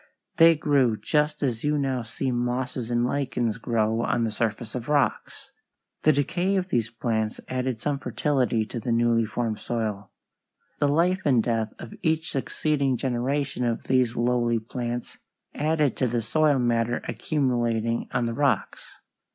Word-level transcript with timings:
They 0.37 0.55
grew 0.55 0.97
just 0.97 1.43
as 1.43 1.63
you 1.63 1.77
now 1.77 2.01
see 2.01 2.31
mosses 2.31 2.89
and 2.89 3.05
lichens 3.05 3.59
grow 3.59 4.01
on 4.01 4.23
the 4.23 4.31
surface 4.31 4.73
of 4.73 4.89
rocks. 4.89 5.51
The 6.01 6.11
decay 6.11 6.55
of 6.55 6.69
these 6.69 6.89
plants 6.89 7.39
added 7.47 7.79
some 7.79 7.99
fertility 7.99 8.65
to 8.65 8.79
the 8.79 8.91
newly 8.91 9.25
formed 9.25 9.59
soil. 9.59 10.09
The 10.79 10.87
life 10.87 11.21
and 11.23 11.43
death 11.43 11.71
of 11.77 11.93
each 12.01 12.31
succeeding 12.31 12.97
generation 12.97 13.63
of 13.63 13.83
these 13.83 14.15
lowly 14.17 14.57
plants 14.57 15.19
added 15.53 15.95
to 15.97 16.07
the 16.07 16.23
soil 16.23 16.57
matter 16.57 17.03
accumulating 17.07 18.09
on 18.11 18.25
the 18.25 18.33
rocks. 18.33 18.93